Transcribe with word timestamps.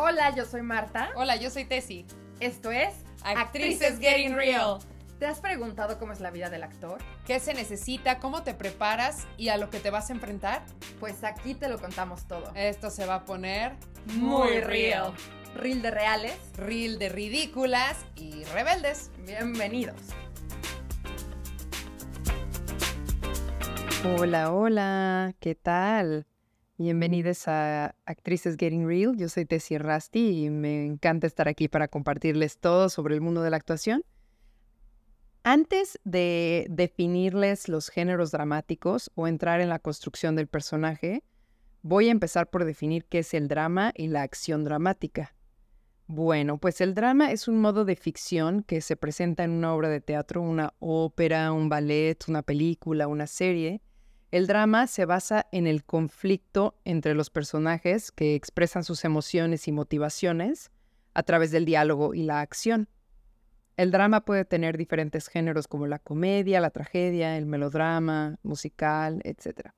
Hola, 0.00 0.32
yo 0.32 0.44
soy 0.44 0.62
Marta. 0.62 1.10
Hola, 1.16 1.34
yo 1.34 1.50
soy 1.50 1.64
Tessie. 1.64 2.06
Esto 2.38 2.70
es 2.70 2.94
Actrices 3.24 3.98
Getting 3.98 4.36
Real. 4.36 4.78
¿Te 5.18 5.26
has 5.26 5.40
preguntado 5.40 5.98
cómo 5.98 6.12
es 6.12 6.20
la 6.20 6.30
vida 6.30 6.48
del 6.50 6.62
actor? 6.62 6.98
¿Qué 7.26 7.40
se 7.40 7.52
necesita? 7.52 8.20
¿Cómo 8.20 8.44
te 8.44 8.54
preparas? 8.54 9.26
¿Y 9.36 9.48
a 9.48 9.56
lo 9.56 9.70
que 9.70 9.80
te 9.80 9.90
vas 9.90 10.10
a 10.10 10.12
enfrentar? 10.12 10.62
Pues 11.00 11.24
aquí 11.24 11.54
te 11.54 11.68
lo 11.68 11.80
contamos 11.80 12.28
todo. 12.28 12.52
Esto 12.54 12.90
se 12.90 13.06
va 13.06 13.16
a 13.16 13.24
poner 13.24 13.72
Muy 14.14 14.60
real. 14.60 15.14
Real 15.56 15.82
de 15.82 15.90
reales. 15.90 16.38
Real 16.56 17.00
de 17.00 17.08
ridículas 17.08 17.96
y 18.14 18.44
rebeldes. 18.44 19.10
Bienvenidos. 19.26 20.00
Hola, 24.16 24.52
hola, 24.52 25.34
¿qué 25.40 25.56
tal? 25.56 26.28
Bienvenidos 26.80 27.48
a 27.48 27.96
Actrices 28.06 28.56
Getting 28.56 28.86
Real. 28.86 29.16
Yo 29.16 29.28
soy 29.28 29.44
Tessie 29.46 29.80
Rasti 29.80 30.44
y 30.44 30.48
me 30.48 30.86
encanta 30.86 31.26
estar 31.26 31.48
aquí 31.48 31.66
para 31.66 31.88
compartirles 31.88 32.58
todo 32.58 32.88
sobre 32.88 33.16
el 33.16 33.20
mundo 33.20 33.42
de 33.42 33.50
la 33.50 33.56
actuación. 33.56 34.04
Antes 35.42 35.98
de 36.04 36.68
definirles 36.70 37.68
los 37.68 37.88
géneros 37.88 38.30
dramáticos 38.30 39.10
o 39.16 39.26
entrar 39.26 39.60
en 39.60 39.70
la 39.70 39.80
construcción 39.80 40.36
del 40.36 40.46
personaje, 40.46 41.24
voy 41.82 42.06
a 42.06 42.12
empezar 42.12 42.48
por 42.48 42.64
definir 42.64 43.06
qué 43.06 43.18
es 43.18 43.34
el 43.34 43.48
drama 43.48 43.92
y 43.96 44.06
la 44.06 44.22
acción 44.22 44.62
dramática. 44.62 45.34
Bueno, 46.06 46.58
pues 46.58 46.80
el 46.80 46.94
drama 46.94 47.32
es 47.32 47.48
un 47.48 47.60
modo 47.60 47.84
de 47.84 47.96
ficción 47.96 48.62
que 48.62 48.82
se 48.82 48.94
presenta 48.94 49.42
en 49.42 49.50
una 49.50 49.74
obra 49.74 49.88
de 49.88 50.00
teatro, 50.00 50.42
una 50.42 50.74
ópera, 50.78 51.50
un 51.50 51.68
ballet, 51.68 52.28
una 52.28 52.42
película, 52.42 53.08
una 53.08 53.26
serie. 53.26 53.82
El 54.30 54.46
drama 54.46 54.86
se 54.86 55.06
basa 55.06 55.46
en 55.52 55.66
el 55.66 55.84
conflicto 55.84 56.74
entre 56.84 57.14
los 57.14 57.30
personajes 57.30 58.12
que 58.12 58.34
expresan 58.34 58.84
sus 58.84 59.06
emociones 59.06 59.66
y 59.68 59.72
motivaciones 59.72 60.70
a 61.14 61.22
través 61.22 61.50
del 61.50 61.64
diálogo 61.64 62.12
y 62.12 62.24
la 62.24 62.40
acción. 62.40 62.88
El 63.78 63.90
drama 63.90 64.26
puede 64.26 64.44
tener 64.44 64.76
diferentes 64.76 65.28
géneros 65.28 65.66
como 65.66 65.86
la 65.86 65.98
comedia, 65.98 66.60
la 66.60 66.70
tragedia, 66.70 67.38
el 67.38 67.46
melodrama, 67.46 68.38
musical, 68.42 69.22
etc. 69.24 69.70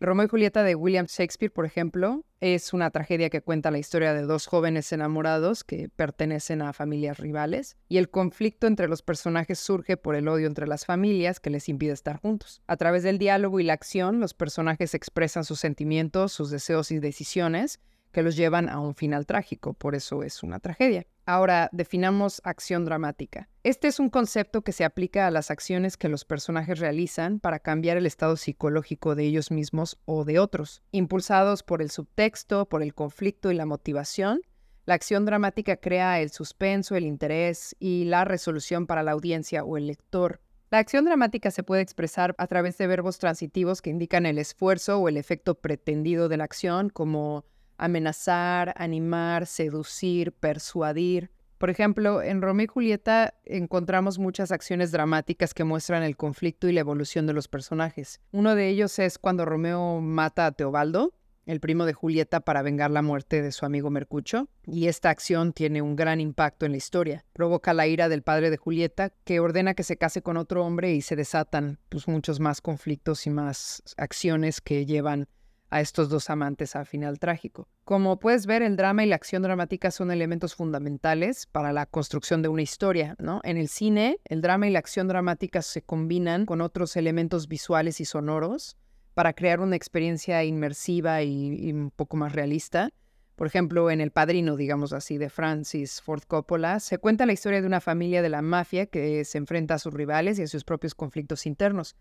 Romeo 0.00 0.26
y 0.26 0.28
Julieta 0.30 0.62
de 0.62 0.76
William 0.76 1.06
Shakespeare, 1.06 1.52
por 1.52 1.66
ejemplo, 1.66 2.24
es 2.44 2.74
una 2.74 2.90
tragedia 2.90 3.30
que 3.30 3.40
cuenta 3.40 3.70
la 3.70 3.78
historia 3.78 4.12
de 4.12 4.20
dos 4.20 4.46
jóvenes 4.46 4.92
enamorados 4.92 5.64
que 5.64 5.88
pertenecen 5.88 6.60
a 6.60 6.74
familias 6.74 7.18
rivales 7.18 7.78
y 7.88 7.96
el 7.96 8.10
conflicto 8.10 8.66
entre 8.66 8.86
los 8.86 9.00
personajes 9.00 9.58
surge 9.58 9.96
por 9.96 10.14
el 10.14 10.28
odio 10.28 10.46
entre 10.46 10.66
las 10.66 10.84
familias 10.84 11.40
que 11.40 11.48
les 11.48 11.70
impide 11.70 11.92
estar 11.92 12.20
juntos. 12.20 12.60
A 12.66 12.76
través 12.76 13.02
del 13.02 13.16
diálogo 13.16 13.60
y 13.60 13.64
la 13.64 13.72
acción, 13.72 14.20
los 14.20 14.34
personajes 14.34 14.92
expresan 14.92 15.44
sus 15.44 15.58
sentimientos, 15.58 16.32
sus 16.32 16.50
deseos 16.50 16.90
y 16.90 16.98
decisiones 16.98 17.80
que 18.12 18.22
los 18.22 18.36
llevan 18.36 18.68
a 18.68 18.78
un 18.78 18.94
final 18.94 19.24
trágico, 19.24 19.72
por 19.72 19.94
eso 19.94 20.22
es 20.22 20.42
una 20.42 20.60
tragedia. 20.60 21.06
Ahora, 21.26 21.70
definamos 21.72 22.42
acción 22.44 22.84
dramática. 22.84 23.48
Este 23.62 23.88
es 23.88 23.98
un 23.98 24.10
concepto 24.10 24.62
que 24.62 24.72
se 24.72 24.84
aplica 24.84 25.26
a 25.26 25.30
las 25.30 25.50
acciones 25.50 25.96
que 25.96 26.10
los 26.10 26.26
personajes 26.26 26.78
realizan 26.78 27.40
para 27.40 27.60
cambiar 27.60 27.96
el 27.96 28.04
estado 28.04 28.36
psicológico 28.36 29.14
de 29.14 29.24
ellos 29.24 29.50
mismos 29.50 29.98
o 30.04 30.24
de 30.24 30.38
otros. 30.38 30.82
Impulsados 30.92 31.62
por 31.62 31.80
el 31.80 31.90
subtexto, 31.90 32.66
por 32.66 32.82
el 32.82 32.94
conflicto 32.94 33.50
y 33.50 33.54
la 33.54 33.64
motivación, 33.64 34.42
la 34.86 34.94
acción 34.94 35.24
dramática 35.24 35.76
crea 35.76 36.20
el 36.20 36.28
suspenso, 36.28 36.94
el 36.94 37.06
interés 37.06 37.74
y 37.78 38.04
la 38.04 38.26
resolución 38.26 38.86
para 38.86 39.02
la 39.02 39.12
audiencia 39.12 39.64
o 39.64 39.78
el 39.78 39.86
lector. 39.86 40.42
La 40.70 40.78
acción 40.78 41.06
dramática 41.06 41.50
se 41.50 41.62
puede 41.62 41.80
expresar 41.80 42.34
a 42.36 42.46
través 42.48 42.76
de 42.76 42.86
verbos 42.86 43.18
transitivos 43.18 43.80
que 43.80 43.88
indican 43.88 44.26
el 44.26 44.38
esfuerzo 44.38 44.98
o 44.98 45.08
el 45.08 45.16
efecto 45.16 45.54
pretendido 45.54 46.28
de 46.28 46.36
la 46.36 46.44
acción, 46.44 46.90
como 46.90 47.46
amenazar, 47.76 48.74
animar, 48.76 49.46
seducir, 49.46 50.32
persuadir. 50.32 51.30
Por 51.58 51.70
ejemplo, 51.70 52.20
en 52.20 52.42
Romeo 52.42 52.64
y 52.64 52.68
Julieta 52.68 53.34
encontramos 53.44 54.18
muchas 54.18 54.52
acciones 54.52 54.92
dramáticas 54.92 55.54
que 55.54 55.64
muestran 55.64 56.02
el 56.02 56.16
conflicto 56.16 56.68
y 56.68 56.72
la 56.72 56.80
evolución 56.80 57.26
de 57.26 57.32
los 57.32 57.48
personajes. 57.48 58.20
Uno 58.32 58.54
de 58.54 58.68
ellos 58.68 58.98
es 58.98 59.18
cuando 59.18 59.44
Romeo 59.44 60.00
mata 60.00 60.46
a 60.46 60.52
Teobaldo, 60.52 61.14
el 61.46 61.60
primo 61.60 61.84
de 61.84 61.92
Julieta, 61.92 62.40
para 62.40 62.62
vengar 62.62 62.90
la 62.90 63.02
muerte 63.02 63.42
de 63.42 63.52
su 63.52 63.66
amigo 63.66 63.90
Mercucho, 63.90 64.48
y 64.66 64.88
esta 64.88 65.10
acción 65.10 65.52
tiene 65.52 65.82
un 65.82 65.96
gran 65.96 66.20
impacto 66.20 66.66
en 66.66 66.72
la 66.72 66.78
historia. 66.78 67.24
Provoca 67.32 67.74
la 67.74 67.86
ira 67.86 68.08
del 68.08 68.22
padre 68.22 68.50
de 68.50 68.56
Julieta, 68.56 69.10
que 69.24 69.40
ordena 69.40 69.74
que 69.74 69.82
se 69.82 69.96
case 69.96 70.22
con 70.22 70.36
otro 70.36 70.64
hombre 70.64 70.94
y 70.94 71.02
se 71.02 71.16
desatan 71.16 71.78
pues, 71.88 72.08
muchos 72.08 72.40
más 72.40 72.60
conflictos 72.60 73.26
y 73.26 73.30
más 73.30 73.82
acciones 73.96 74.60
que 74.60 74.86
llevan 74.86 75.28
a 75.74 75.80
estos 75.80 76.08
dos 76.08 76.30
amantes 76.30 76.76
al 76.76 76.86
final 76.86 77.18
trágico. 77.18 77.66
Como 77.84 78.20
puedes 78.20 78.46
ver, 78.46 78.62
el 78.62 78.76
drama 78.76 79.02
y 79.02 79.08
la 79.08 79.16
acción 79.16 79.42
dramática 79.42 79.90
son 79.90 80.12
elementos 80.12 80.54
fundamentales 80.54 81.46
para 81.46 81.72
la 81.72 81.84
construcción 81.86 82.42
de 82.42 82.48
una 82.48 82.62
historia, 82.62 83.16
¿no? 83.18 83.40
En 83.42 83.56
el 83.56 83.66
cine, 83.66 84.20
el 84.26 84.40
drama 84.40 84.68
y 84.68 84.70
la 84.70 84.78
acción 84.78 85.08
dramática 85.08 85.62
se 85.62 85.82
combinan 85.82 86.46
con 86.46 86.60
otros 86.60 86.96
elementos 86.96 87.48
visuales 87.48 88.00
y 88.00 88.04
sonoros 88.04 88.76
para 89.14 89.32
crear 89.32 89.58
una 89.58 89.74
experiencia 89.74 90.44
inmersiva 90.44 91.22
y, 91.22 91.56
y 91.56 91.72
un 91.72 91.90
poco 91.90 92.16
más 92.16 92.32
realista. 92.34 92.90
Por 93.34 93.48
ejemplo, 93.48 93.90
en 93.90 94.00
El 94.00 94.12
Padrino, 94.12 94.54
digamos 94.54 94.92
así, 94.92 95.18
de 95.18 95.28
Francis 95.28 96.00
Ford 96.00 96.22
Coppola, 96.22 96.78
se 96.78 96.98
cuenta 96.98 97.26
la 97.26 97.32
historia 97.32 97.60
de 97.60 97.66
una 97.66 97.80
familia 97.80 98.22
de 98.22 98.28
la 98.28 98.42
mafia 98.42 98.86
que 98.86 99.24
se 99.24 99.38
enfrenta 99.38 99.74
a 99.74 99.78
sus 99.80 99.92
rivales 99.92 100.38
y 100.38 100.42
a 100.42 100.46
sus 100.46 100.62
propios 100.62 100.94
conflictos 100.94 101.46
internos. 101.46 101.96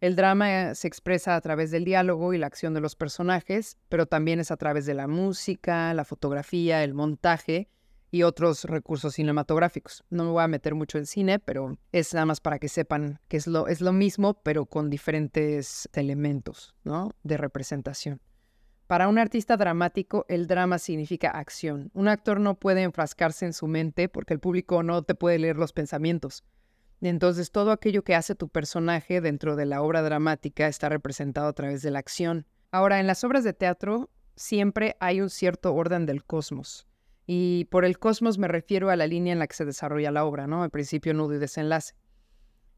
El 0.00 0.14
drama 0.14 0.76
se 0.76 0.86
expresa 0.86 1.34
a 1.34 1.40
través 1.40 1.72
del 1.72 1.84
diálogo 1.84 2.32
y 2.32 2.38
la 2.38 2.46
acción 2.46 2.72
de 2.72 2.80
los 2.80 2.94
personajes, 2.94 3.76
pero 3.88 4.06
también 4.06 4.38
es 4.38 4.52
a 4.52 4.56
través 4.56 4.86
de 4.86 4.94
la 4.94 5.08
música, 5.08 5.92
la 5.92 6.04
fotografía, 6.04 6.84
el 6.84 6.94
montaje 6.94 7.68
y 8.12 8.22
otros 8.22 8.64
recursos 8.64 9.14
cinematográficos. 9.14 10.04
No 10.08 10.24
me 10.24 10.30
voy 10.30 10.44
a 10.44 10.48
meter 10.48 10.76
mucho 10.76 10.98
en 10.98 11.06
cine, 11.06 11.40
pero 11.40 11.76
es 11.90 12.14
nada 12.14 12.26
más 12.26 12.40
para 12.40 12.60
que 12.60 12.68
sepan 12.68 13.18
que 13.26 13.38
es 13.38 13.48
lo, 13.48 13.66
es 13.66 13.80
lo 13.80 13.92
mismo, 13.92 14.40
pero 14.42 14.66
con 14.66 14.88
diferentes 14.88 15.88
elementos 15.92 16.76
¿no? 16.84 17.10
de 17.24 17.36
representación. 17.36 18.20
Para 18.86 19.08
un 19.08 19.18
artista 19.18 19.56
dramático, 19.56 20.24
el 20.28 20.46
drama 20.46 20.78
significa 20.78 21.30
acción. 21.30 21.90
Un 21.92 22.06
actor 22.06 22.38
no 22.38 22.54
puede 22.54 22.82
enfrascarse 22.82 23.44
en 23.44 23.52
su 23.52 23.66
mente 23.66 24.08
porque 24.08 24.32
el 24.32 24.40
público 24.40 24.82
no 24.84 25.02
te 25.02 25.16
puede 25.16 25.40
leer 25.40 25.56
los 25.56 25.72
pensamientos. 25.72 26.44
Entonces, 27.00 27.52
todo 27.52 27.70
aquello 27.70 28.02
que 28.02 28.14
hace 28.14 28.34
tu 28.34 28.48
personaje 28.48 29.20
dentro 29.20 29.54
de 29.56 29.66
la 29.66 29.82
obra 29.82 30.02
dramática 30.02 30.66
está 30.66 30.88
representado 30.88 31.48
a 31.48 31.52
través 31.52 31.82
de 31.82 31.90
la 31.90 32.00
acción. 32.00 32.46
Ahora, 32.72 33.00
en 33.00 33.06
las 33.06 33.22
obras 33.24 33.44
de 33.44 33.52
teatro 33.52 34.10
siempre 34.34 34.96
hay 35.00 35.20
un 35.20 35.30
cierto 35.30 35.74
orden 35.74 36.06
del 36.06 36.24
cosmos. 36.24 36.86
Y 37.26 37.66
por 37.66 37.84
el 37.84 37.98
cosmos 37.98 38.38
me 38.38 38.48
refiero 38.48 38.90
a 38.90 38.96
la 38.96 39.06
línea 39.06 39.32
en 39.32 39.38
la 39.38 39.46
que 39.46 39.54
se 39.54 39.64
desarrolla 39.64 40.10
la 40.10 40.24
obra, 40.24 40.46
¿no? 40.46 40.64
El 40.64 40.70
principio, 40.70 41.14
nudo 41.14 41.34
y 41.34 41.38
desenlace. 41.38 41.94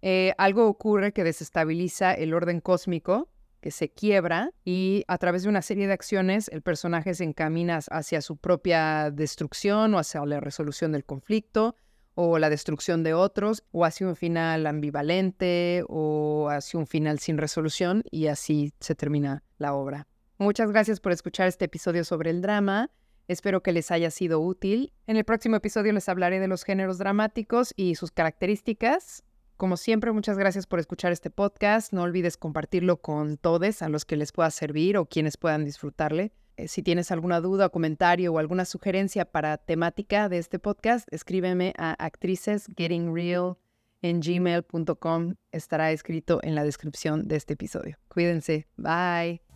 Eh, 0.03 0.33
algo 0.39 0.67
ocurre 0.67 1.13
que 1.13 1.25
desestabiliza 1.25 2.13
el 2.13 2.35
orden 2.35 2.61
cósmico, 2.61 3.29
que 3.61 3.71
se 3.71 3.91
quiebra, 3.91 4.53
y 4.65 5.05
a 5.07 5.19
través 5.19 5.43
de 5.43 5.51
una 5.51 5.63
serie 5.63 5.87
de 5.87 5.93
acciones 5.93 6.49
el 6.49 6.63
personaje 6.63 7.15
se 7.15 7.25
encamina 7.25 7.79
hacia 7.91 8.23
su 8.23 8.39
propia 8.39 9.11
destrucción 9.11 9.95
o 9.95 9.99
hacia 9.99 10.25
la 10.25 10.41
resolución 10.41 10.93
del 10.93 11.05
conflicto, 11.05 11.77
o 12.15 12.39
la 12.39 12.51
destrucción 12.51 13.03
de 13.03 13.15
otros, 13.15 13.65
o 13.73 13.85
hacia 13.85 14.07
un 14.07 14.17
final 14.17 14.67
ambivalente, 14.67 15.85
o 15.89 16.49
hacia 16.51 16.79
un 16.79 16.87
final 16.87 17.19
sin 17.19 17.39
resolución, 17.39 18.03
y 18.11 18.27
así 18.27 18.73
se 18.81 18.95
termina 18.95 19.43
la 19.59 19.75
obra. 19.75 20.07
Muchas 20.39 20.71
gracias 20.71 21.01
por 21.01 21.13
escuchar 21.13 21.49
este 21.49 21.67
episodio 21.67 22.05
sobre 22.05 22.31
el 22.31 22.41
drama. 22.41 22.91
Espero 23.29 23.63
que 23.63 23.73
les 23.73 23.91
haya 23.91 24.11
sido 24.11 24.41
útil. 24.41 24.93
En 25.07 25.17
el 25.17 25.25
próximo 25.25 25.57
episodio 25.57 25.93
les 25.93 26.09
hablaré 26.09 26.41
de 26.41 26.49
los 26.49 26.65
géneros 26.65 26.99
dramáticos 26.99 27.73
y 27.77 27.95
sus 27.95 28.11
características. 28.11 29.23
Como 29.57 29.77
siempre, 29.77 30.11
muchas 30.11 30.39
gracias 30.39 30.67
por 30.67 30.81
escuchar 30.81 31.13
este 31.13 31.29
podcast. 31.29 31.93
No 31.93 32.03
olvides 32.03 32.39
compartirlo 32.39 32.97
con 32.97 33.37
todos 33.37 33.83
a 33.83 33.91
los 33.91 34.07
que 34.07 34.17
les 34.17 34.33
pueda 34.33 34.51
servir 34.51 34.97
o 34.97 35.05
quienes 35.05 35.37
puedan 35.37 35.67
disfrutarle. 35.67 36.33
Eh, 36.61 36.69
si 36.69 36.83
tienes 36.83 37.11
alguna 37.11 37.41
duda, 37.41 37.71
comentario 37.71 38.33
o 38.33 38.39
alguna 38.39 38.65
sugerencia 38.65 39.25
para 39.25 39.57
temática 39.57 40.29
de 40.29 40.39
este 40.39 40.59
podcast, 40.59 41.09
escríbeme 41.11 41.73
a 41.79 41.93
actricesgettingreal 42.05 43.57
en 44.03 44.21
gmail.com. 44.21 45.35
Estará 45.53 45.93
escrito 45.93 46.41
en 46.43 46.55
la 46.55 46.65
descripción 46.65 47.29
de 47.29 47.37
este 47.37 47.55
episodio. 47.55 47.97
Cuídense. 48.09 48.67
Bye. 48.77 49.50